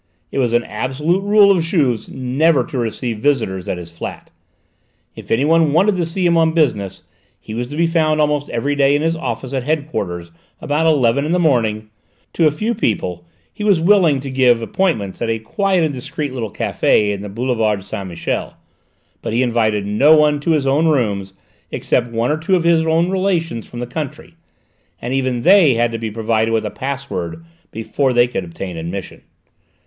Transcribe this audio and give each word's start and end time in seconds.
It 0.31 0.39
was 0.39 0.51
an 0.51 0.63
absolute 0.63 1.21
rule 1.21 1.51
of 1.51 1.61
Juve's 1.63 2.09
never 2.09 2.63
to 2.65 2.77
receive 2.79 3.19
visitors 3.19 3.69
at 3.69 3.77
his 3.77 3.91
flat. 3.91 4.31
If 5.15 5.29
anyone 5.29 5.73
wanted 5.73 5.95
to 5.97 6.07
see 6.07 6.25
him 6.25 6.37
on 6.37 6.53
business, 6.53 7.03
he 7.39 7.53
was 7.53 7.67
to 7.67 7.75
be 7.75 7.85
found 7.85 8.19
almost 8.19 8.49
every 8.49 8.73
day 8.73 8.95
in 8.95 9.03
his 9.03 9.15
office 9.15 9.53
at 9.53 9.61
head 9.61 9.87
quarters 9.91 10.31
about 10.59 10.87
eleven 10.87 11.23
in 11.23 11.33
the 11.33 11.37
morning; 11.37 11.91
to 12.33 12.47
a 12.47 12.51
few 12.51 12.73
people 12.73 13.25
he 13.53 13.63
was 13.63 13.79
willing 13.79 14.19
to 14.21 14.31
give 14.31 14.63
appointments 14.63 15.21
at 15.21 15.29
a 15.29 15.37
quiet 15.37 15.83
and 15.83 15.93
discreet 15.93 16.33
little 16.33 16.49
café 16.51 17.13
in 17.13 17.21
the 17.21 17.29
boulevard 17.29 17.83
Saint 17.83 18.07
Michel; 18.09 18.57
but 19.21 19.33
he 19.33 19.43
invited 19.43 19.85
no 19.85 20.17
one 20.17 20.39
to 20.39 20.49
his 20.53 20.65
own 20.65 20.87
rooms 20.87 21.35
except 21.69 22.09
one 22.11 22.31
or 22.31 22.37
two 22.39 22.55
of 22.55 22.63
his 22.63 22.87
own 22.87 23.11
relations 23.11 23.67
from 23.67 23.79
the 23.79 23.85
country, 23.85 24.33
and 24.99 25.13
even 25.13 25.43
they 25.43 25.75
had 25.75 25.91
to 25.91 25.99
be 25.99 26.09
provided 26.09 26.49
with 26.51 26.65
a 26.65 26.71
password 26.71 27.45
before 27.69 28.13
they 28.13 28.25
could 28.27 28.43
obtain 28.43 28.75
admission. 28.77 29.21